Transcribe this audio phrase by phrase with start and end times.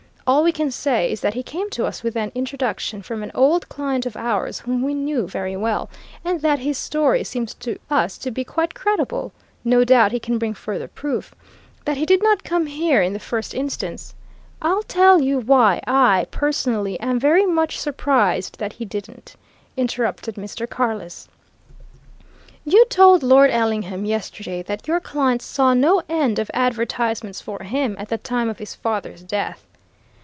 [0.27, 3.33] "All we can say is that he came to us with an introduction from an
[3.35, 5.89] old client of ours whom we knew very well,
[6.23, 9.33] and that his story seems to us to be quite credible.
[9.65, 11.35] No doubt he can bring further proof.
[11.83, 14.13] That he did not come here in the first instance"
[14.61, 19.35] "I'll tell you why I, personally, am very much surprised that he didn't,"
[19.75, 20.69] interrupted Mr.
[20.69, 21.27] Carless.
[22.63, 27.97] "You told Lord Ellingham yesterday that your client saw no end of advertisements for him
[27.99, 29.65] at the time of his father's death.